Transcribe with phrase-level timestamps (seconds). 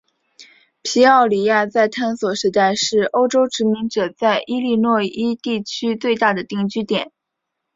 [0.81, 7.11] 皮奥里亚在探索时代是欧洲殖民者在伊利诺伊地区最大的定居点。